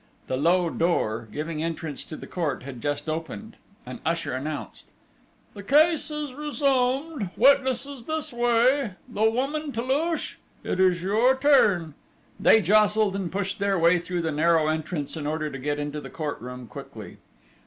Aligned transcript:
The 0.25 0.35
little 0.35 0.61
low 0.61 0.69
door, 0.71 1.27
giving 1.31 1.61
entrance 1.61 2.03
to 2.05 2.17
the 2.17 2.25
court, 2.25 2.63
had 2.63 2.81
just 2.81 3.07
opened: 3.07 3.55
an 3.85 3.99
usher 4.03 4.33
announced: 4.33 4.87
"The 5.53 5.61
case 5.61 6.09
is 6.09 6.33
resumed!... 6.33 7.29
Witnesses 7.37 8.05
this 8.05 8.33
way!... 8.33 8.93
The 9.07 9.29
woman 9.29 9.71
Toulouche?... 9.71 10.37
It 10.63 10.79
is 10.79 11.03
your 11.03 11.35
turn!..." 11.37 11.93
They 12.39 12.61
jostled 12.63 13.15
and 13.15 13.31
pushed 13.31 13.59
their 13.59 13.77
way 13.77 13.99
through 13.99 14.23
the 14.23 14.31
narrow 14.31 14.69
entrance 14.69 15.15
in 15.15 15.27
order 15.27 15.51
to 15.51 15.59
get 15.59 15.77
into 15.77 16.01
the 16.01 16.09
court 16.09 16.41
room 16.41 16.65
quickly. 16.65 17.17